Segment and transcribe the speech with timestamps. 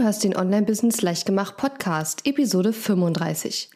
[0.00, 3.68] Du hörst den Online-Business Leichtgemacht Podcast, Episode 35.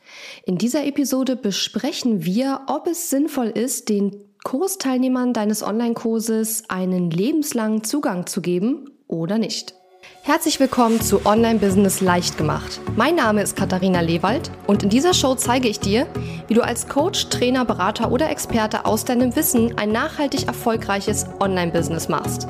[0.47, 7.85] In dieser Episode besprechen wir, ob es sinnvoll ist, den Kursteilnehmern deines Online-Kurses einen lebenslangen
[7.85, 9.75] Zugang zu geben oder nicht.
[10.23, 12.81] Herzlich willkommen zu Online Business leicht gemacht.
[12.97, 16.07] Mein Name ist Katharina Lewald und in dieser Show zeige ich dir,
[16.49, 21.71] wie du als Coach, Trainer, Berater oder Experte aus deinem Wissen ein nachhaltig erfolgreiches Online
[21.71, 22.49] Business machst.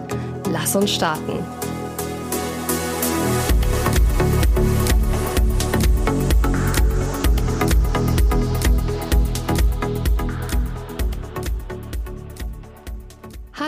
[0.52, 1.42] Lass uns starten.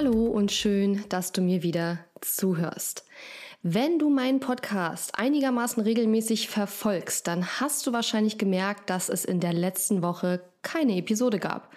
[0.06, 3.05] Hallo und schön, dass du mir wieder zuhörst.
[3.64, 9.41] Wenn du meinen Podcast einigermaßen regelmäßig verfolgst, dann hast du wahrscheinlich gemerkt, dass es in
[9.41, 11.73] der letzten Woche keine Episode gab.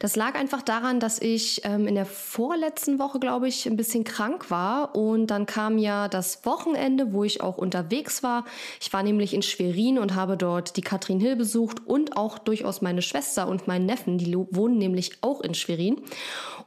[0.00, 4.02] Das lag einfach daran, dass ich ähm, in der vorletzten Woche, glaube ich, ein bisschen
[4.02, 4.96] krank war.
[4.96, 8.46] Und dann kam ja das Wochenende, wo ich auch unterwegs war.
[8.80, 12.80] Ich war nämlich in Schwerin und habe dort die Katrin Hill besucht und auch durchaus
[12.80, 16.00] meine Schwester und meinen Neffen, die wohnen nämlich auch in Schwerin.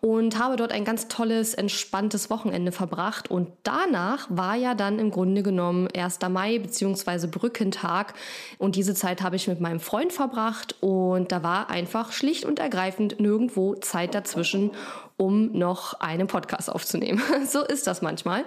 [0.06, 3.32] Und habe dort ein ganz tolles, entspanntes Wochenende verbracht.
[3.32, 6.20] Und danach war ja dann im Grunde genommen 1.
[6.30, 7.28] Mai bzw.
[7.28, 8.14] Brückentag.
[8.58, 10.76] Und diese Zeit habe ich mit meinem Freund verbracht.
[10.82, 14.72] Und da war einfach schlicht und ergreifend nirgendwo Zeit dazwischen,
[15.16, 17.22] um noch einen Podcast aufzunehmen.
[17.48, 18.44] so ist das manchmal.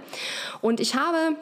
[0.61, 1.37] Und ich habe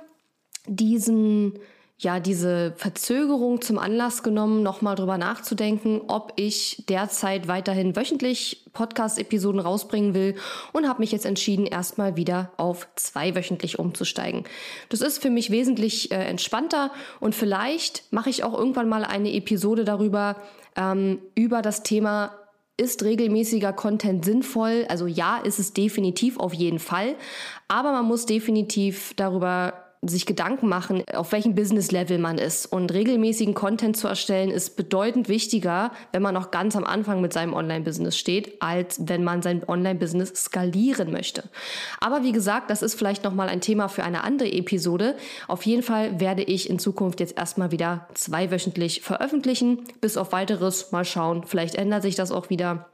[0.69, 1.59] diesen
[1.99, 9.61] ja, diese Verzögerung zum Anlass genommen, nochmal drüber nachzudenken, ob ich derzeit weiterhin wöchentlich Podcast-Episoden
[9.61, 10.35] rausbringen will
[10.73, 14.45] und habe mich jetzt entschieden, erstmal wieder auf zweiwöchentlich umzusteigen.
[14.89, 19.33] Das ist für mich wesentlich äh, entspannter und vielleicht mache ich auch irgendwann mal eine
[19.33, 20.37] Episode darüber,
[20.77, 22.33] ähm, über das Thema
[22.77, 24.85] ist regelmäßiger Content sinnvoll?
[24.89, 27.15] Also ja, ist es definitiv auf jeden Fall.
[27.69, 32.67] Aber man muss definitiv darüber sich Gedanken machen, auf welchem Business-Level man ist.
[32.67, 37.33] Und regelmäßigen Content zu erstellen, ist bedeutend wichtiger, wenn man noch ganz am Anfang mit
[37.33, 41.45] seinem Online-Business steht, als wenn man sein Online-Business skalieren möchte.
[42.01, 45.17] Aber wie gesagt, das ist vielleicht nochmal ein Thema für eine andere Episode.
[45.49, 49.85] Auf jeden Fall werde ich in Zukunft jetzt erstmal wieder zweiwöchentlich veröffentlichen.
[50.01, 51.45] Bis auf weiteres mal schauen.
[51.47, 52.87] Vielleicht ändert sich das auch wieder.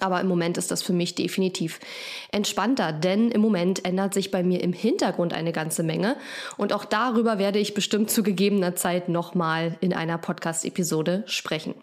[0.00, 1.78] Aber im Moment ist das für mich definitiv
[2.30, 6.16] entspannter, denn im Moment ändert sich bei mir im Hintergrund eine ganze Menge.
[6.56, 11.74] Und auch darüber werde ich bestimmt zu gegebener Zeit nochmal in einer Podcast-Episode sprechen.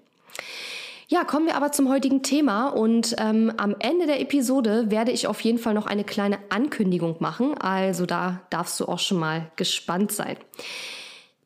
[1.12, 5.26] Ja, kommen wir aber zum heutigen Thema und ähm, am Ende der Episode werde ich
[5.26, 7.58] auf jeden Fall noch eine kleine Ankündigung machen.
[7.58, 10.38] Also da darfst du auch schon mal gespannt sein.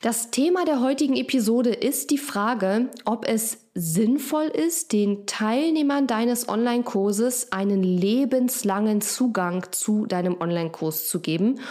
[0.04, 6.50] Das Thema der heutigen Episode ist die Frage, ob es sinnvoll ist, den Teilnehmern deines
[6.50, 11.62] Online-Kurses einen lebenslangen Zugang zu deinem Online-Kurs zu geben.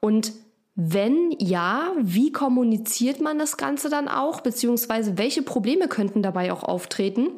[0.00, 0.32] Und
[0.74, 6.64] wenn ja, wie kommuniziert man das Ganze dann auch, beziehungsweise welche Probleme könnten dabei auch
[6.64, 7.28] auftreten?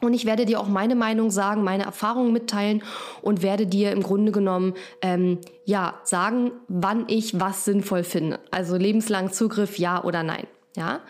[0.00, 2.82] Und ich werde dir auch meine Meinung sagen, meine Erfahrungen mitteilen
[3.20, 8.38] und werde dir im Grunde genommen ähm, ja sagen, wann ich was sinnvoll finde.
[8.52, 10.46] Also lebenslang Zugriff, ja oder nein.
[10.76, 11.00] Ja.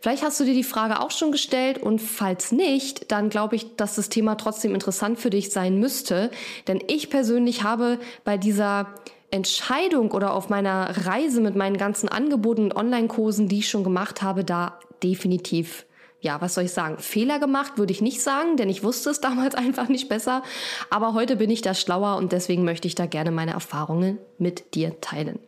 [0.00, 3.74] Vielleicht hast du dir die Frage auch schon gestellt und falls nicht, dann glaube ich,
[3.74, 6.30] dass das Thema trotzdem interessant für dich sein müsste.
[6.68, 8.94] Denn ich persönlich habe bei dieser
[9.32, 14.22] Entscheidung oder auf meiner Reise mit meinen ganzen Angeboten und Online-Kursen, die ich schon gemacht
[14.22, 15.84] habe, da definitiv
[16.20, 19.20] ja, was soll ich sagen, Fehler gemacht, würde ich nicht sagen, denn ich wusste es
[19.22, 20.42] damals einfach nicht besser.
[20.90, 24.74] Aber heute bin ich da schlauer und deswegen möchte ich da gerne meine Erfahrungen mit
[24.74, 25.38] dir teilen.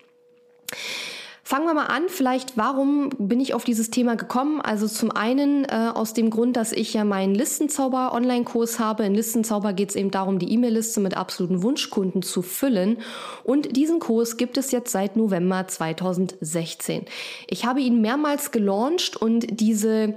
[1.50, 4.60] Fangen wir mal an, vielleicht, warum bin ich auf dieses Thema gekommen?
[4.60, 9.04] Also zum einen äh, aus dem Grund, dass ich ja meinen Listenzauber-Online-Kurs habe.
[9.04, 12.98] In Listenzauber geht es eben darum, die E-Mail-Liste mit absoluten Wunschkunden zu füllen.
[13.42, 17.06] Und diesen Kurs gibt es jetzt seit November 2016.
[17.48, 20.14] Ich habe ihn mehrmals gelauncht und diese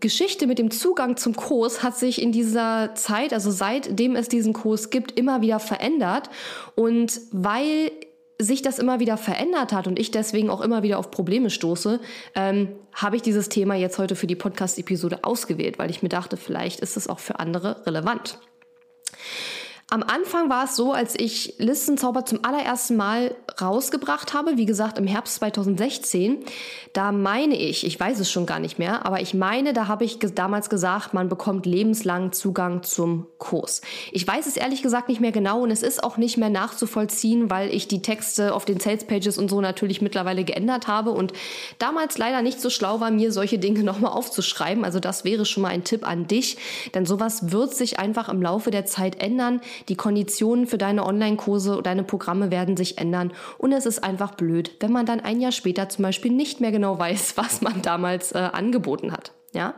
[0.00, 4.52] Geschichte mit dem Zugang zum Kurs hat sich in dieser Zeit, also seitdem es diesen
[4.52, 6.30] Kurs gibt, immer wieder verändert.
[6.74, 7.90] Und weil
[8.40, 12.00] sich das immer wieder verändert hat und ich deswegen auch immer wieder auf Probleme stoße,
[12.36, 16.36] ähm, habe ich dieses Thema jetzt heute für die Podcast-Episode ausgewählt, weil ich mir dachte,
[16.36, 18.38] vielleicht ist es auch für andere relevant.
[19.90, 24.98] Am Anfang war es so, als ich Listenzauber zum allerersten Mal rausgebracht habe, wie gesagt
[24.98, 26.44] im Herbst 2016,
[26.92, 30.04] da meine ich, ich weiß es schon gar nicht mehr, aber ich meine, da habe
[30.04, 33.80] ich damals gesagt, man bekommt lebenslang Zugang zum Kurs.
[34.12, 37.48] Ich weiß es ehrlich gesagt nicht mehr genau und es ist auch nicht mehr nachzuvollziehen,
[37.48, 41.32] weil ich die Texte auf den Sales Pages und so natürlich mittlerweile geändert habe und
[41.78, 44.84] damals leider nicht so schlau war, mir solche Dinge nochmal aufzuschreiben.
[44.84, 46.58] Also das wäre schon mal ein Tipp an dich,
[46.92, 51.80] denn sowas wird sich einfach im Laufe der Zeit ändern die Konditionen für deine Online-Kurse,
[51.82, 55.52] deine Programme werden sich ändern und es ist einfach blöd, wenn man dann ein Jahr
[55.52, 59.32] später zum Beispiel nicht mehr genau weiß, was man damals äh, angeboten hat.
[59.52, 59.74] Ja?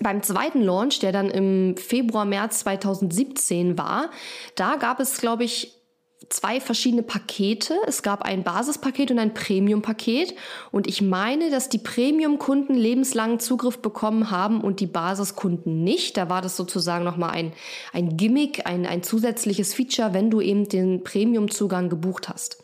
[0.00, 4.10] Beim zweiten Launch, der dann im Februar, März 2017 war,
[4.54, 5.81] da gab es, glaube ich,
[6.28, 7.74] zwei verschiedene Pakete.
[7.86, 10.34] Es gab ein Basispaket und ein Premium-Paket.
[10.70, 16.16] Und ich meine, dass die Premium-Kunden lebenslangen Zugriff bekommen haben und die Basiskunden nicht.
[16.16, 17.52] Da war das sozusagen nochmal ein,
[17.92, 22.62] ein Gimmick, ein, ein zusätzliches Feature, wenn du eben den Premium-Zugang gebucht hast.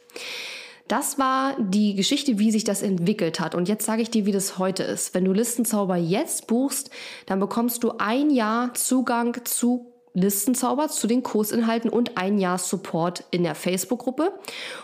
[0.88, 3.54] Das war die Geschichte, wie sich das entwickelt hat.
[3.54, 5.12] Und jetzt sage ich dir, wie das heute ist.
[5.14, 6.90] Wenn du Listenzauber jetzt buchst,
[7.26, 13.24] dann bekommst du ein Jahr Zugang zu Listenzauber zu den Kursinhalten und ein Jahr Support
[13.30, 14.32] in der Facebook-Gruppe.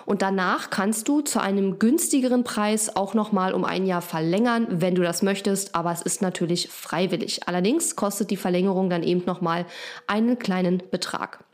[0.06, 4.94] Und danach kannst du zu einem günstigeren Preis auch nochmal um ein Jahr verlängern, wenn
[4.94, 5.74] du das möchtest.
[5.74, 7.48] Aber es ist natürlich freiwillig.
[7.48, 9.66] Allerdings kostet die Verlängerung dann eben nochmal
[10.06, 11.44] einen kleinen Betrag.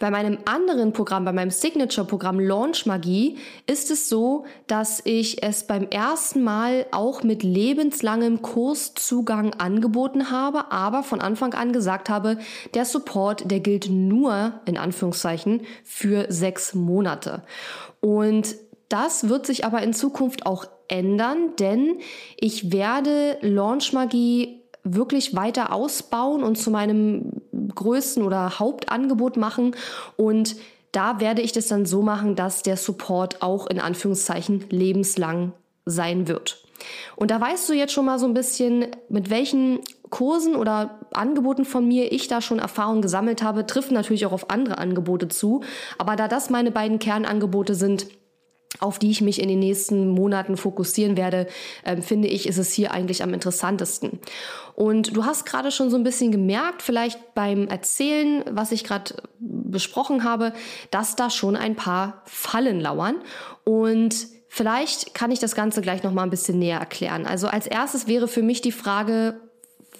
[0.00, 3.36] Bei meinem anderen Programm, bei meinem Signature-Programm Launch Magie,
[3.66, 10.72] ist es so, dass ich es beim ersten Mal auch mit lebenslangem Kurszugang angeboten habe,
[10.72, 12.38] aber von Anfang an gesagt habe,
[12.72, 17.42] der Support, der gilt nur in Anführungszeichen für sechs Monate.
[18.00, 18.56] Und
[18.88, 21.98] das wird sich aber in Zukunft auch ändern, denn
[22.38, 27.42] ich werde Launch Magie wirklich weiter ausbauen und zu meinem
[27.74, 29.76] größten oder Hauptangebot machen
[30.16, 30.56] und
[30.92, 35.52] da werde ich das dann so machen, dass der Support auch in Anführungszeichen lebenslang
[35.86, 36.64] sein wird.
[37.16, 41.64] Und da weißt du jetzt schon mal so ein bisschen, mit welchen Kursen oder Angeboten
[41.64, 45.62] von mir ich da schon Erfahrung gesammelt habe, trifft natürlich auch auf andere Angebote zu.
[45.98, 48.06] Aber da das meine beiden Kernangebote sind,
[48.80, 51.46] auf die ich mich in den nächsten Monaten fokussieren werde,
[51.84, 54.20] äh, finde ich, ist es hier eigentlich am interessantesten.
[54.74, 59.14] Und du hast gerade schon so ein bisschen gemerkt, vielleicht beim Erzählen, was ich gerade
[59.38, 60.52] besprochen habe,
[60.90, 63.16] dass da schon ein paar Fallen lauern.
[63.64, 67.26] Und vielleicht kann ich das Ganze gleich noch mal ein bisschen näher erklären.
[67.26, 69.40] Also als erstes wäre für mich die Frage,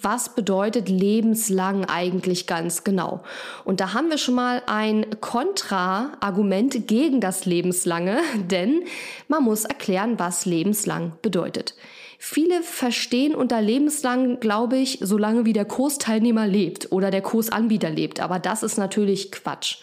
[0.03, 3.23] was bedeutet lebenslang eigentlich ganz genau?
[3.65, 8.19] Und da haben wir schon mal ein Kontra-Argument gegen das Lebenslange,
[8.51, 8.85] denn
[9.29, 11.75] man muss erklären, was lebenslang bedeutet.
[12.23, 18.21] Viele verstehen unter lebenslang, glaube ich, solange wie der Kursteilnehmer lebt oder der Kursanbieter lebt.
[18.21, 19.79] Aber das ist natürlich Quatsch.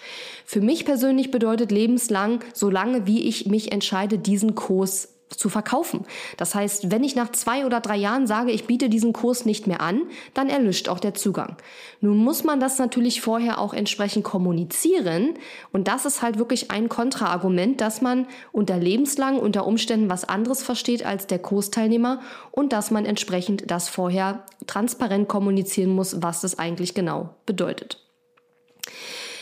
[0.46, 6.06] Für mich persönlich bedeutet lebenslang, solange wie ich mich entscheide, diesen Kurs zu verkaufen.
[6.38, 9.68] Das heißt, wenn ich nach zwei oder drei Jahren sage, ich biete diesen Kurs nicht
[9.68, 10.04] mehr an,
[10.34, 11.58] dann erlischt auch der Zugang.
[12.00, 15.34] Nun muss man das natürlich vorher auch entsprechend kommunizieren
[15.72, 20.64] und das ist halt wirklich ein Kontraargument, dass man unter lebenslang unter Umständen was anderes
[20.64, 22.22] versteht als der Kursteilnehmer
[22.52, 28.04] und dass man entsprechend das vorher transparent kommunizieren muss, was das eigentlich genau bedeutet.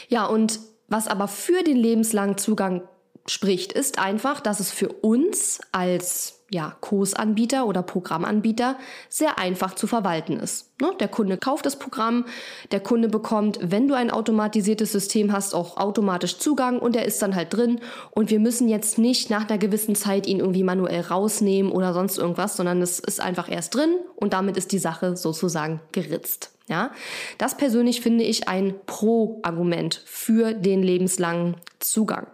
[0.07, 2.83] Ja, und was aber für den lebenslangen Zugang
[3.27, 8.77] spricht, ist einfach, dass es für uns als ja, Kursanbieter oder Programmanbieter
[9.09, 10.79] sehr einfach zu verwalten ist.
[10.79, 10.91] Ne?
[10.99, 12.25] Der Kunde kauft das Programm,
[12.71, 17.21] der Kunde bekommt, wenn du ein automatisiertes System hast, auch automatisch Zugang und er ist
[17.21, 17.81] dann halt drin
[18.11, 22.19] und wir müssen jetzt nicht nach einer gewissen Zeit ihn irgendwie manuell rausnehmen oder sonst
[22.19, 26.51] irgendwas, sondern es ist einfach erst drin und damit ist die Sache sozusagen geritzt.
[26.67, 26.91] Ja,
[27.37, 32.27] das persönlich finde ich ein Pro-Argument für den lebenslangen Zugang.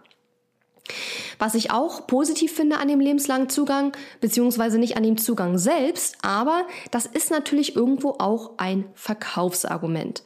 [1.38, 6.16] Was ich auch positiv finde an dem lebenslangen Zugang, beziehungsweise nicht an dem Zugang selbst,
[6.22, 10.22] aber das ist natürlich irgendwo auch ein Verkaufsargument.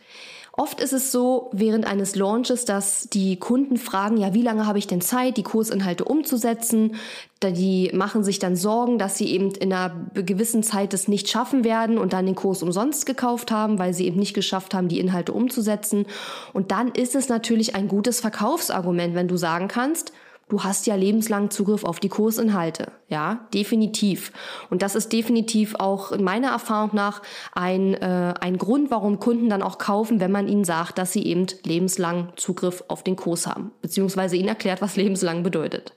[0.58, 4.78] Oft ist es so während eines Launches, dass die Kunden fragen, ja, wie lange habe
[4.78, 6.94] ich denn Zeit, die Kursinhalte umzusetzen?
[7.42, 11.62] Die machen sich dann Sorgen, dass sie eben in einer gewissen Zeit das nicht schaffen
[11.62, 14.98] werden und dann den Kurs umsonst gekauft haben, weil sie eben nicht geschafft haben, die
[14.98, 16.06] Inhalte umzusetzen.
[16.54, 20.12] Und dann ist es natürlich ein gutes Verkaufsargument, wenn du sagen kannst,
[20.48, 22.92] du hast ja lebenslang Zugriff auf die Kursinhalte.
[23.08, 24.32] Ja, definitiv.
[24.70, 27.22] Und das ist definitiv auch in meiner Erfahrung nach
[27.52, 31.24] ein, äh, ein Grund, warum Kunden dann auch kaufen, wenn man ihnen sagt, dass sie
[31.24, 35.94] eben lebenslang Zugriff auf den Kurs haben, beziehungsweise ihnen erklärt, was lebenslang bedeutet.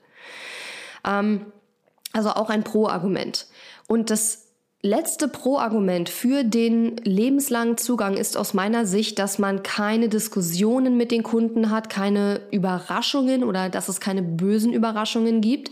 [1.06, 1.46] Ähm,
[2.12, 3.46] also auch ein Pro-Argument.
[3.86, 4.49] Und das
[4.82, 11.10] letzte Pro-Argument für den lebenslangen Zugang ist aus meiner Sicht, dass man keine Diskussionen mit
[11.10, 15.70] den Kunden hat, keine Überraschungen oder dass es keine bösen Überraschungen gibt.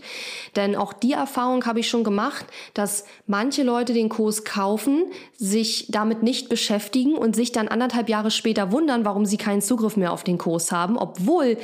[0.55, 5.87] Denn auch die Erfahrung habe ich schon gemacht, dass manche Leute den Kurs kaufen, sich
[5.89, 10.13] damit nicht beschäftigen und sich dann anderthalb Jahre später wundern, warum sie keinen Zugriff mehr
[10.13, 11.57] auf den Kurs haben, obwohl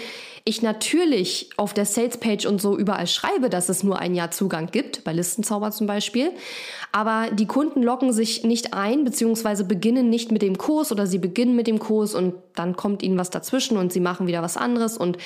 [0.47, 4.67] ich natürlich auf der Salespage und so überall schreibe, dass es nur ein Jahr Zugang
[4.71, 6.31] gibt, bei Listenzauber zum Beispiel.
[6.95, 11.19] Aber die Kunden locken sich nicht ein, beziehungsweise beginnen nicht mit dem Kurs oder sie
[11.19, 14.55] beginnen mit dem Kurs und dann kommt ihnen was dazwischen und sie machen wieder was
[14.55, 15.17] anderes und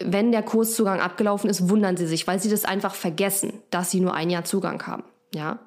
[0.00, 4.00] wenn der Kurszugang abgelaufen ist, wundern sie sich, weil sie das einfach vergessen, dass sie
[4.00, 5.04] nur ein Jahr Zugang haben.
[5.34, 5.58] Ja,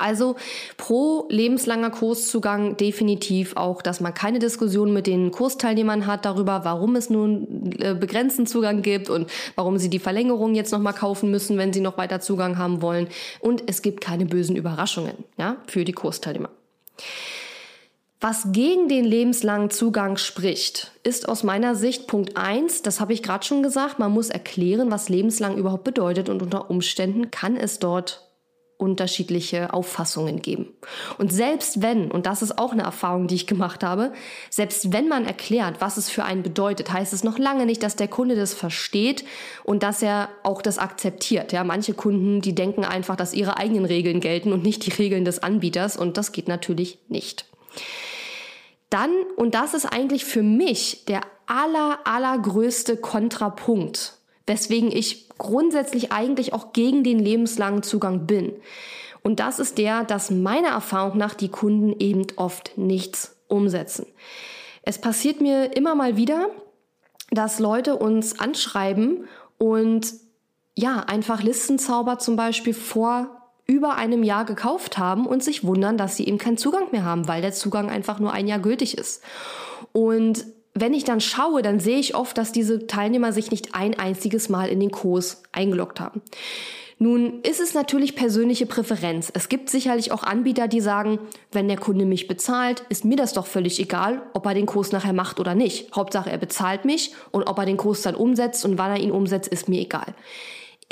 [0.00, 0.36] also
[0.76, 6.96] pro lebenslanger Kurszugang definitiv auch, dass man keine Diskussion mit den Kursteilnehmern hat darüber, warum
[6.96, 11.58] es nun äh, begrenzten Zugang gibt und warum sie die Verlängerung jetzt nochmal kaufen müssen,
[11.58, 13.08] wenn sie noch weiter Zugang haben wollen.
[13.40, 16.50] Und es gibt keine bösen Überraschungen ja, für die Kursteilnehmer.
[18.22, 22.82] Was gegen den lebenslangen Zugang spricht, ist aus meiner Sicht Punkt eins.
[22.82, 26.68] das habe ich gerade schon gesagt, man muss erklären, was lebenslang überhaupt bedeutet und unter
[26.68, 28.29] Umständen kann es dort
[28.80, 30.68] unterschiedliche Auffassungen geben.
[31.18, 34.12] Und selbst wenn, und das ist auch eine Erfahrung, die ich gemacht habe,
[34.48, 37.96] selbst wenn man erklärt, was es für einen bedeutet, heißt es noch lange nicht, dass
[37.96, 39.24] der Kunde das versteht
[39.64, 41.52] und dass er auch das akzeptiert.
[41.52, 45.24] Ja, manche Kunden, die denken einfach, dass ihre eigenen Regeln gelten und nicht die Regeln
[45.24, 47.44] des Anbieters und das geht natürlich nicht.
[48.88, 54.19] Dann, und das ist eigentlich für mich der aller, allergrößte Kontrapunkt,
[54.50, 58.52] weswegen ich grundsätzlich eigentlich auch gegen den lebenslangen Zugang bin.
[59.22, 64.06] Und das ist der, dass meiner Erfahrung nach die Kunden eben oft nichts umsetzen.
[64.82, 66.48] Es passiert mir immer mal wieder,
[67.30, 70.14] dass Leute uns anschreiben und
[70.74, 73.28] ja, einfach Listenzauber zum Beispiel vor
[73.66, 77.28] über einem Jahr gekauft haben und sich wundern, dass sie eben keinen Zugang mehr haben,
[77.28, 79.22] weil der Zugang einfach nur ein Jahr gültig ist.
[79.92, 83.98] Und wenn ich dann schaue, dann sehe ich oft, dass diese Teilnehmer sich nicht ein
[83.98, 86.22] einziges Mal in den Kurs eingeloggt haben.
[87.02, 89.32] Nun ist es natürlich persönliche Präferenz.
[89.34, 91.18] Es gibt sicherlich auch Anbieter, die sagen,
[91.50, 94.92] wenn der Kunde mich bezahlt, ist mir das doch völlig egal, ob er den Kurs
[94.92, 95.96] nachher macht oder nicht.
[95.96, 99.12] Hauptsache, er bezahlt mich und ob er den Kurs dann umsetzt und wann er ihn
[99.12, 100.14] umsetzt, ist mir egal.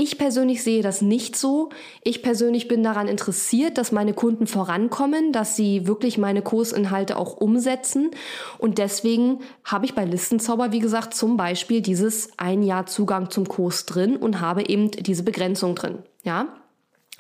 [0.01, 1.71] Ich persönlich sehe das nicht so.
[2.05, 7.37] Ich persönlich bin daran interessiert, dass meine Kunden vorankommen, dass sie wirklich meine Kursinhalte auch
[7.37, 8.13] umsetzen.
[8.59, 13.49] Und deswegen habe ich bei Listenzauber, wie gesagt, zum Beispiel dieses ein Jahr Zugang zum
[13.49, 15.99] Kurs drin und habe eben diese Begrenzung drin.
[16.23, 16.47] Ja,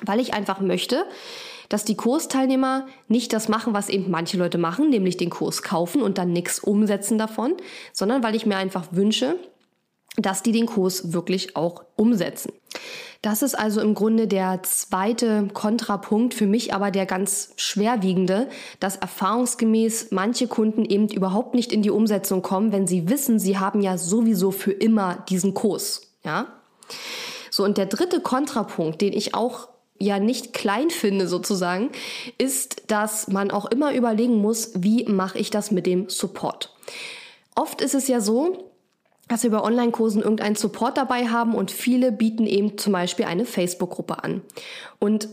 [0.04, 1.04] weil ich einfach möchte,
[1.68, 6.00] dass die Kursteilnehmer nicht das machen, was eben manche Leute machen, nämlich den Kurs kaufen
[6.00, 7.56] und dann nichts umsetzen davon,
[7.92, 9.36] sondern weil ich mir einfach wünsche,
[10.18, 12.52] dass die den Kurs wirklich auch umsetzen.
[13.22, 18.48] Das ist also im Grunde der zweite Kontrapunkt, für mich aber der ganz schwerwiegende,
[18.78, 23.58] dass erfahrungsgemäß manche Kunden eben überhaupt nicht in die Umsetzung kommen, wenn sie wissen, sie
[23.58, 26.12] haben ja sowieso für immer diesen Kurs.
[26.24, 26.46] Ja?
[27.50, 31.90] So, und der dritte Kontrapunkt, den ich auch ja nicht klein finde sozusagen,
[32.38, 36.72] ist, dass man auch immer überlegen muss, wie mache ich das mit dem Support.
[37.56, 38.70] Oft ist es ja so,
[39.28, 43.44] dass wir bei Online-Kursen irgendeinen Support dabei haben und viele bieten eben zum Beispiel eine
[43.44, 44.42] Facebook-Gruppe an.
[44.98, 45.28] Und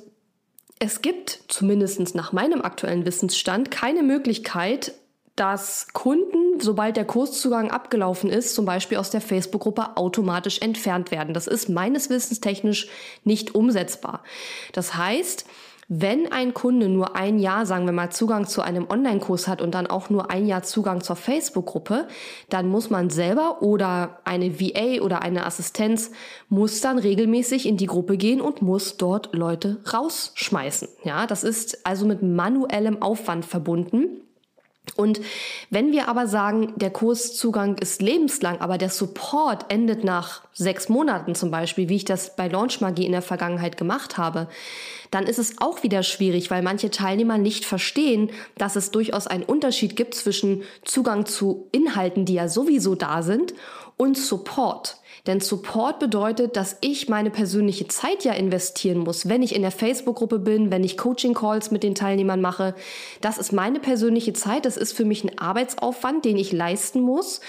[0.79, 4.93] es gibt, zumindest nach meinem aktuellen Wissensstand, keine Möglichkeit,
[5.35, 11.33] dass Kunden, sobald der Kurszugang abgelaufen ist, zum Beispiel aus der Facebook-Gruppe automatisch entfernt werden.
[11.33, 12.87] Das ist meines Wissens technisch
[13.23, 14.23] nicht umsetzbar.
[14.71, 15.45] Das heißt,
[15.87, 19.75] wenn ein Kunde nur ein Jahr, sagen wir mal, Zugang zu einem Online-Kurs hat und
[19.75, 22.07] dann auch nur ein Jahr Zugang zur Facebook-Gruppe,
[22.49, 26.11] dann muss man selber oder eine VA oder eine Assistenz
[26.49, 30.87] muss dann regelmäßig in die Gruppe gehen und muss dort Leute rausschmeißen.
[31.03, 34.21] Ja, das ist also mit manuellem Aufwand verbunden.
[34.95, 35.19] Und
[35.69, 41.35] wenn wir aber sagen, der Kurszugang ist lebenslang, aber der Support endet nach sechs Monaten
[41.35, 44.47] zum Beispiel, wie ich das bei Launch Magie in der Vergangenheit gemacht habe,
[45.11, 49.43] dann ist es auch wieder schwierig, weil manche Teilnehmer nicht verstehen, dass es durchaus einen
[49.43, 53.53] Unterschied gibt zwischen Zugang zu Inhalten, die ja sowieso da sind,
[53.97, 54.97] und Support.
[55.27, 59.71] Denn Support bedeutet, dass ich meine persönliche Zeit ja investieren muss, wenn ich in der
[59.71, 62.75] Facebook-Gruppe bin, wenn ich Coaching-Calls mit den Teilnehmern mache.
[63.21, 67.41] Das ist meine persönliche Zeit, das ist für mich ein Arbeitsaufwand, den ich leisten muss.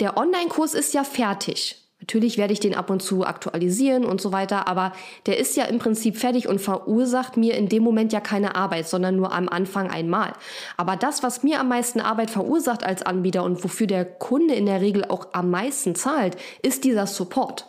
[0.00, 1.87] Der Online-Kurs ist ja fertig.
[2.08, 4.94] Natürlich werde ich den ab und zu aktualisieren und so weiter, aber
[5.26, 8.88] der ist ja im Prinzip fertig und verursacht mir in dem Moment ja keine Arbeit,
[8.88, 10.32] sondern nur am Anfang einmal.
[10.78, 14.64] Aber das, was mir am meisten Arbeit verursacht als Anbieter und wofür der Kunde in
[14.64, 17.66] der Regel auch am meisten zahlt, ist dieser Support.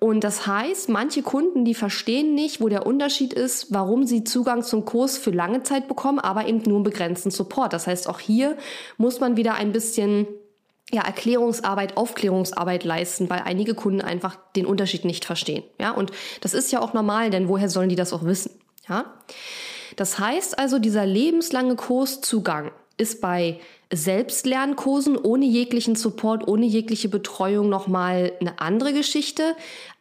[0.00, 4.64] Und das heißt, manche Kunden, die verstehen nicht, wo der Unterschied ist, warum sie Zugang
[4.64, 7.72] zum Kurs für lange Zeit bekommen, aber eben nur einen begrenzten Support.
[7.72, 8.56] Das heißt, auch hier
[8.96, 10.26] muss man wieder ein bisschen
[10.92, 15.62] ja, Erklärungsarbeit, Aufklärungsarbeit leisten, weil einige Kunden einfach den Unterschied nicht verstehen.
[15.78, 18.50] Ja, und das ist ja auch normal, denn woher sollen die das auch wissen?
[18.88, 19.04] Ja,
[19.96, 23.60] das heißt also, dieser lebenslange Kurszugang ist bei
[23.92, 29.56] Selbstlernkursen ohne jeglichen Support, ohne jegliche Betreuung nochmal eine andere Geschichte.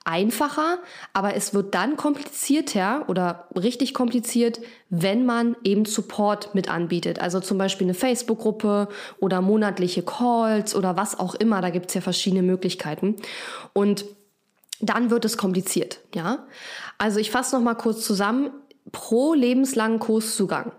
[0.06, 0.80] Einfacher,
[1.14, 7.20] aber es wird dann komplizierter oder richtig kompliziert, wenn man eben Support mit anbietet.
[7.20, 11.62] Also zum Beispiel eine Facebook-Gruppe oder monatliche Calls oder was auch immer.
[11.62, 13.18] Da gibt es ja verschiedene Möglichkeiten.
[13.74, 14.06] Und
[14.82, 16.48] dann wird es kompliziert, ja.
[16.98, 18.52] Also ich fasse nochmal kurz zusammen.
[18.92, 20.72] Pro lebenslangen Kurszugang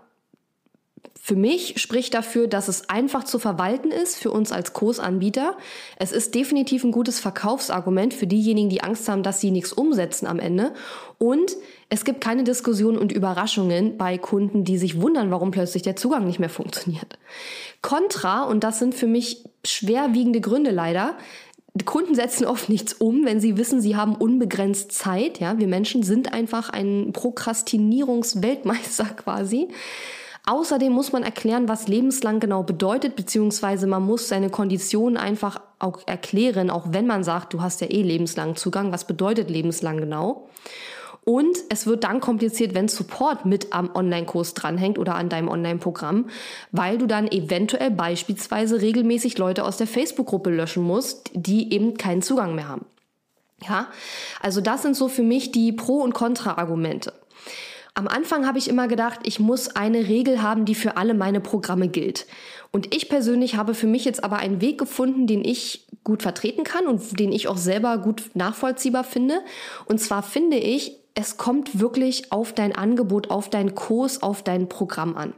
[1.23, 5.55] für mich spricht dafür, dass es einfach zu verwalten ist für uns als Kursanbieter.
[5.97, 10.25] Es ist definitiv ein gutes Verkaufsargument für diejenigen, die Angst haben, dass sie nichts umsetzen
[10.25, 10.73] am Ende.
[11.19, 11.55] Und
[11.89, 16.25] es gibt keine Diskussionen und Überraschungen bei Kunden, die sich wundern, warum plötzlich der Zugang
[16.25, 17.19] nicht mehr funktioniert.
[17.83, 21.15] Contra, und das sind für mich schwerwiegende Gründe leider,
[21.85, 25.39] Kunden setzen oft nichts um, wenn sie wissen, sie haben unbegrenzt Zeit.
[25.39, 29.69] Ja, wir Menschen sind einfach ein Prokrastinierungsweltmeister quasi.
[30.45, 35.99] Außerdem muss man erklären, was lebenslang genau bedeutet, beziehungsweise man muss seine Konditionen einfach auch
[36.07, 38.91] erklären, auch wenn man sagt, du hast ja eh lebenslangen Zugang.
[38.91, 40.49] Was bedeutet lebenslang genau?
[41.23, 46.29] Und es wird dann kompliziert, wenn Support mit am Online-Kurs dranhängt oder an deinem Online-Programm,
[46.71, 52.23] weil du dann eventuell beispielsweise regelmäßig Leute aus der Facebook-Gruppe löschen musst, die eben keinen
[52.23, 52.85] Zugang mehr haben.
[53.61, 53.87] Ja,
[54.41, 57.13] also das sind so für mich die Pro- und Kontra-Argumente.
[57.93, 61.41] Am Anfang habe ich immer gedacht, ich muss eine Regel haben, die für alle meine
[61.41, 62.25] Programme gilt.
[62.71, 66.63] Und ich persönlich habe für mich jetzt aber einen Weg gefunden, den ich gut vertreten
[66.63, 69.41] kann und den ich auch selber gut nachvollziehbar finde.
[69.85, 74.69] Und zwar finde ich, es kommt wirklich auf dein Angebot, auf deinen Kurs, auf dein
[74.69, 75.33] Programm an.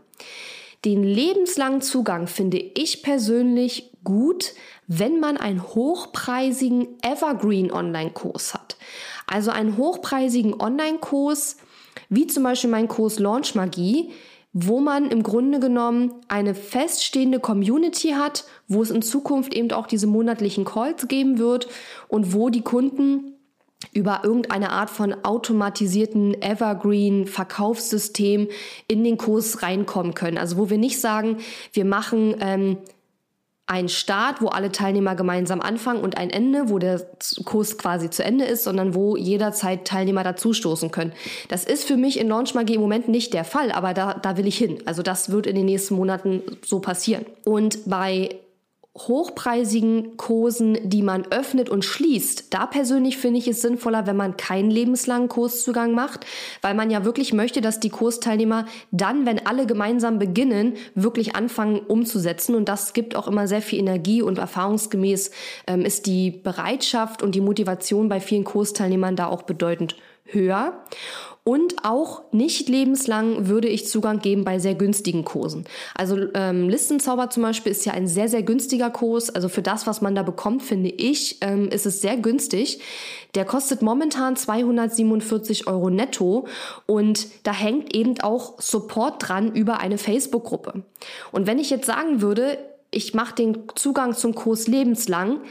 [0.85, 4.53] Den lebenslangen Zugang finde ich persönlich gut,
[4.85, 8.75] wenn man einen hochpreisigen Evergreen Online-Kurs hat.
[9.25, 11.57] Also einen hochpreisigen Online-Kurs,
[12.15, 14.11] wie zum Beispiel mein Kurs Launch Magie,
[14.53, 19.87] wo man im Grunde genommen eine feststehende Community hat, wo es in Zukunft eben auch
[19.87, 21.67] diese monatlichen Calls geben wird
[22.07, 23.33] und wo die Kunden
[23.91, 28.47] über irgendeine Art von automatisierten Evergreen Verkaufssystem
[28.87, 30.37] in den Kurs reinkommen können.
[30.37, 31.37] Also wo wir nicht sagen,
[31.73, 32.77] wir machen ähm,
[33.65, 37.01] ein Start, wo alle Teilnehmer gemeinsam anfangen und ein Ende, wo der
[37.45, 41.13] Kurs quasi zu Ende ist, sondern wo jederzeit Teilnehmer dazustoßen können.
[41.47, 44.37] Das ist für mich in Launch Magie im Moment nicht der Fall, aber da, da
[44.37, 44.79] will ich hin.
[44.85, 47.25] Also das wird in den nächsten Monaten so passieren.
[47.45, 48.42] Und bei
[48.95, 52.53] hochpreisigen Kursen, die man öffnet und schließt.
[52.53, 56.27] Da persönlich finde ich es sinnvoller, wenn man keinen lebenslangen Kurszugang macht,
[56.61, 61.79] weil man ja wirklich möchte, dass die Kursteilnehmer dann, wenn alle gemeinsam beginnen, wirklich anfangen
[61.79, 62.53] umzusetzen.
[62.53, 65.31] Und das gibt auch immer sehr viel Energie und erfahrungsgemäß
[65.65, 70.83] ähm, ist die Bereitschaft und die Motivation bei vielen Kursteilnehmern da auch bedeutend höher.
[71.45, 75.65] Und auch nicht lebenslang würde ich Zugang geben bei sehr günstigen Kursen.
[75.93, 79.29] Also ähm, Listenzauber zum Beispiel ist ja ein sehr, sehr günstiger Kurs.
[79.29, 82.79] Also für das, was man da bekommt, finde ich, ähm, ist es sehr günstig.
[83.35, 86.47] Der kostet momentan 247 Euro netto
[86.85, 90.83] und da hängt eben auch Support dran über eine Facebook-Gruppe.
[91.33, 92.57] Und wenn ich jetzt sagen würde,
[92.89, 95.41] ich mache den Zugang zum Kurs lebenslang,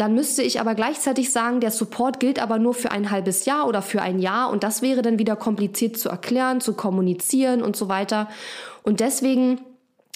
[0.00, 3.68] dann müsste ich aber gleichzeitig sagen, der Support gilt aber nur für ein halbes Jahr
[3.68, 7.76] oder für ein Jahr und das wäre dann wieder kompliziert zu erklären, zu kommunizieren und
[7.76, 8.28] so weiter.
[8.82, 9.60] Und deswegen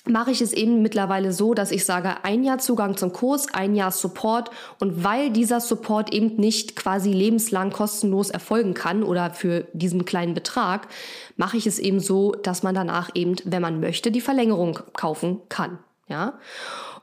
[0.07, 3.75] mache ich es eben mittlerweile so, dass ich sage, ein Jahr Zugang zum Kurs, ein
[3.75, 9.67] Jahr Support und weil dieser Support eben nicht quasi lebenslang kostenlos erfolgen kann oder für
[9.75, 10.89] diesen kleinen Betrag,
[11.37, 15.43] mache ich es eben so, dass man danach eben, wenn man möchte, die Verlängerung kaufen
[15.51, 15.79] kann.
[16.09, 16.39] Ja.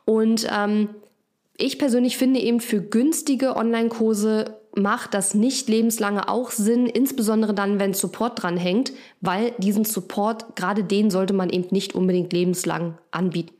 [0.06, 0.90] Und ähm,
[1.62, 7.80] ich persönlich finde eben für günstige Online-Kurse macht das nicht lebenslange auch Sinn, insbesondere dann,
[7.80, 12.98] wenn Support dran hängt, weil diesen Support, gerade den sollte man eben nicht unbedingt lebenslang
[13.12, 13.54] anbieten.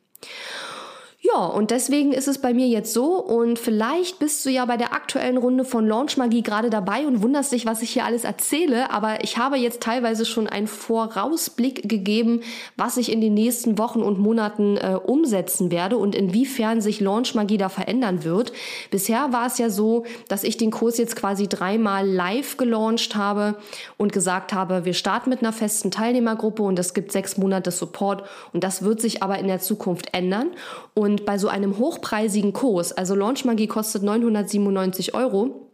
[1.24, 4.76] Ja, und deswegen ist es bei mir jetzt so und vielleicht bist du ja bei
[4.76, 8.24] der aktuellen Runde von Launch Magie gerade dabei und wunderst dich, was ich hier alles
[8.24, 12.42] erzähle, aber ich habe jetzt teilweise schon einen Vorausblick gegeben,
[12.76, 17.36] was ich in den nächsten Wochen und Monaten äh, umsetzen werde und inwiefern sich Launch
[17.36, 18.52] Magie da verändern wird.
[18.90, 23.58] Bisher war es ja so, dass ich den Kurs jetzt quasi dreimal live gelauncht habe
[23.96, 28.24] und gesagt habe, wir starten mit einer festen Teilnehmergruppe und es gibt sechs Monate Support
[28.54, 30.48] und das wird sich aber in der Zukunft ändern
[30.96, 35.68] und und bei so einem hochpreisigen Kurs, also Launch Magie kostet 997 Euro,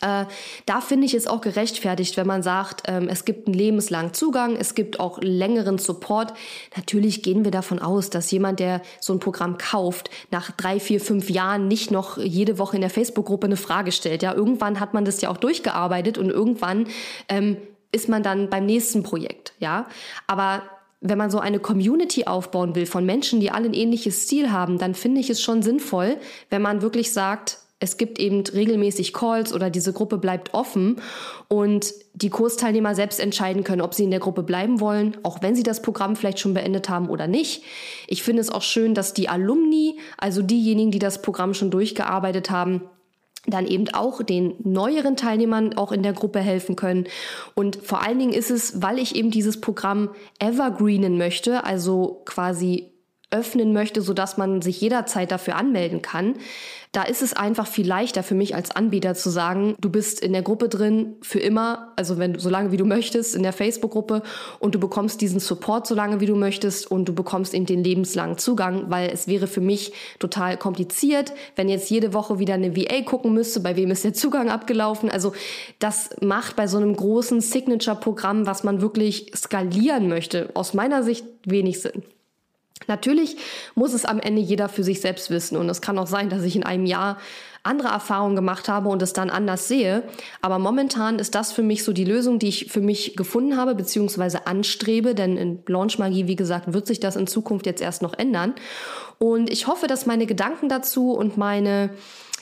[0.00, 0.24] äh,
[0.66, 4.56] da finde ich es auch gerechtfertigt, wenn man sagt, ähm, es gibt einen lebenslangen Zugang,
[4.56, 6.34] es gibt auch längeren Support.
[6.76, 11.00] Natürlich gehen wir davon aus, dass jemand, der so ein Programm kauft, nach drei, vier,
[11.00, 14.24] fünf Jahren nicht noch jede Woche in der Facebook-Gruppe eine Frage stellt.
[14.24, 16.88] Ja, irgendwann hat man das ja auch durchgearbeitet und irgendwann
[17.28, 17.56] ähm,
[17.92, 19.52] ist man dann beim nächsten Projekt.
[19.60, 19.86] Ja,
[20.26, 20.62] aber
[21.02, 24.78] wenn man so eine Community aufbauen will von Menschen, die alle ein ähnliches Ziel haben,
[24.78, 26.16] dann finde ich es schon sinnvoll,
[26.48, 31.00] wenn man wirklich sagt, es gibt eben regelmäßig Calls oder diese Gruppe bleibt offen
[31.48, 35.56] und die Kursteilnehmer selbst entscheiden können, ob sie in der Gruppe bleiben wollen, auch wenn
[35.56, 37.64] sie das Programm vielleicht schon beendet haben oder nicht.
[38.06, 42.50] Ich finde es auch schön, dass die Alumni, also diejenigen, die das Programm schon durchgearbeitet
[42.50, 42.82] haben,
[43.46, 47.06] dann eben auch den neueren Teilnehmern auch in der Gruppe helfen können.
[47.54, 52.91] Und vor allen Dingen ist es, weil ich eben dieses Programm evergreenen möchte, also quasi
[53.32, 56.34] öffnen möchte, sodass man sich jederzeit dafür anmelden kann.
[56.92, 60.34] Da ist es einfach viel leichter für mich als Anbieter zu sagen, du bist in
[60.34, 63.54] der Gruppe drin für immer, also wenn du so lange wie du möchtest in der
[63.54, 64.22] Facebook-Gruppe
[64.58, 67.82] und du bekommst diesen Support so lange wie du möchtest und du bekommst eben den
[67.82, 72.76] lebenslangen Zugang, weil es wäre für mich total kompliziert, wenn jetzt jede Woche wieder eine
[72.76, 75.08] VA gucken müsste, bei wem ist der Zugang abgelaufen.
[75.08, 75.32] Also
[75.78, 81.24] das macht bei so einem großen Signature-Programm, was man wirklich skalieren möchte, aus meiner Sicht
[81.46, 82.02] wenig Sinn.
[82.88, 83.36] Natürlich
[83.74, 85.56] muss es am Ende jeder für sich selbst wissen.
[85.56, 87.18] Und es kann auch sein, dass ich in einem Jahr
[87.64, 90.02] andere Erfahrungen gemacht habe und es dann anders sehe.
[90.40, 93.74] Aber momentan ist das für mich so die Lösung, die ich für mich gefunden habe,
[93.74, 95.14] beziehungsweise anstrebe.
[95.14, 98.54] Denn in Launchmagie, wie gesagt, wird sich das in Zukunft jetzt erst noch ändern.
[99.18, 101.90] Und ich hoffe, dass meine Gedanken dazu und meine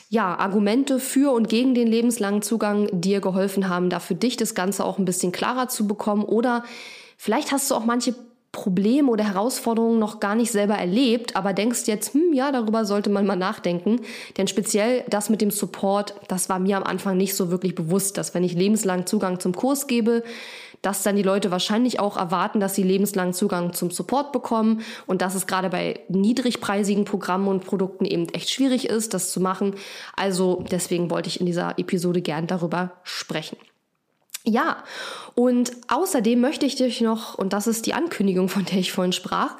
[0.09, 4.57] ja, Argumente für und gegen den lebenslangen Zugang dir geholfen haben, da für dich das
[4.57, 6.25] Ganze auch ein bisschen klarer zu bekommen.
[6.25, 6.65] Oder
[7.17, 8.15] vielleicht hast du auch manche
[8.53, 13.09] Probleme oder Herausforderungen noch gar nicht selber erlebt, aber denkst jetzt, hm, ja, darüber sollte
[13.09, 14.01] man mal nachdenken.
[14.37, 18.19] Denn speziell das mit dem Support, das war mir am Anfang nicht so wirklich bewusst,
[18.19, 20.25] dass wenn ich lebenslang Zugang zum Kurs gebe,
[20.83, 25.23] dass dann die Leute wahrscheinlich auch erwarten, dass sie lebenslang Zugang zum Support bekommen und
[25.23, 29.75] dass es gerade bei niedrigpreisigen Programmen und Produkten eben echt schwierig ist, das zu machen.
[30.17, 33.57] Also deswegen wollte ich in dieser Episode gern darüber sprechen.
[34.45, 34.85] Ja,
[35.35, 39.13] und außerdem möchte ich dich noch, und das ist die Ankündigung, von der ich vorhin
[39.13, 39.57] sprach,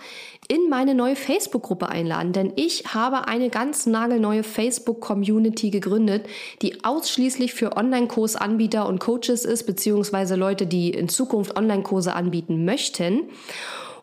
[0.49, 6.27] in meine neue Facebook-Gruppe einladen, denn ich habe eine ganz nagelneue Facebook-Community gegründet,
[6.63, 13.29] die ausschließlich für Online-Kursanbieter und Coaches ist, beziehungsweise Leute, die in Zukunft Online-Kurse anbieten möchten.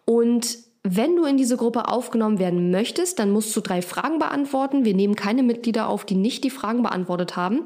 [0.06, 4.86] Und wenn du in diese Gruppe aufgenommen werden möchtest, dann musst du drei Fragen beantworten.
[4.86, 7.66] Wir nehmen keine Mitglieder auf, die nicht die Fragen beantwortet haben.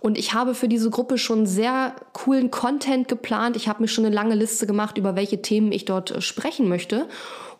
[0.00, 3.56] Und ich habe für diese Gruppe schon sehr coolen Content geplant.
[3.56, 6.68] Ich habe mir schon eine lange Liste gemacht, über welche Themen ich dort äh, sprechen
[6.68, 7.08] möchte.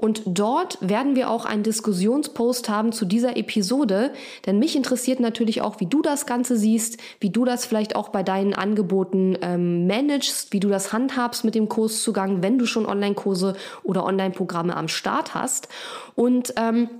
[0.02, 4.10] Und dort werden wir auch einen Diskussionspost haben zu dieser Episode,
[4.44, 8.08] denn mich interessiert natürlich auch, wie du das Ganze siehst, wie du das vielleicht auch
[8.08, 12.84] bei deinen Angeboten ähm, managst, wie du das handhabst mit dem Kurszugang, wenn du schon
[12.84, 15.68] Online-Kurse oder Online-Programme am Start hast.
[16.16, 16.90] Und ähm,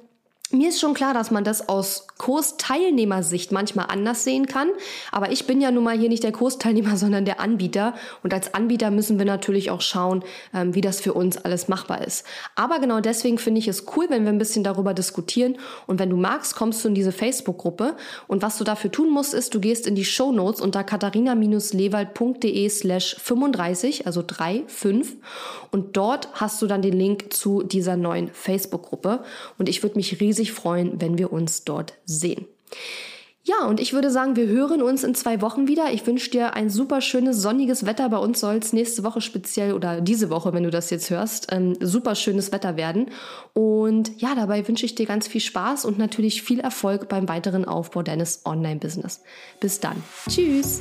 [0.53, 4.69] mir ist schon klar, dass man das aus Kursteilnehmersicht manchmal anders sehen kann.
[5.11, 7.95] Aber ich bin ja nun mal hier nicht der Kursteilnehmer, sondern der Anbieter.
[8.23, 10.23] Und als Anbieter müssen wir natürlich auch schauen,
[10.55, 12.25] ähm, wie das für uns alles machbar ist.
[12.55, 15.57] Aber genau deswegen finde ich es cool, wenn wir ein bisschen darüber diskutieren.
[15.87, 17.97] Und wenn du magst, kommst du in diese Facebook-Gruppe.
[18.29, 22.69] Und was du dafür tun musst, ist, du gehst in die Show Notes unter katharina-lewald.de
[22.69, 25.17] slash 35, also 3, 5.
[25.71, 29.25] Und dort hast du dann den Link zu dieser neuen Facebook-Gruppe.
[29.59, 32.47] Und ich würde mich riesig riesig freuen, wenn wir uns dort sehen.
[33.45, 35.93] Ja, und ich würde sagen, wir hören uns in zwei Wochen wieder.
[35.93, 38.09] Ich wünsche dir ein super schönes sonniges Wetter.
[38.09, 41.49] Bei uns soll es nächste Woche speziell oder diese Woche, wenn du das jetzt hörst,
[41.51, 43.11] ähm, super schönes Wetter werden.
[43.53, 47.65] Und ja, dabei wünsche ich dir ganz viel Spaß und natürlich viel Erfolg beim weiteren
[47.65, 49.23] Aufbau deines Online-Business.
[49.59, 49.97] Bis dann.
[50.29, 50.81] Tschüss.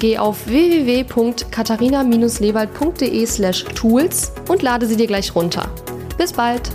[0.00, 5.70] geh auf www.katharina-lewald.de slash tools und lade sie dir gleich runter.
[6.18, 6.72] Bis bald!